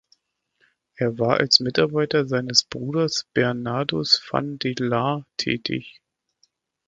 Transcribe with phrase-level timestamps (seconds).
[0.95, 6.01] Er war als Mitarbeiter seines Bruders Bernardus van de Laar tätig.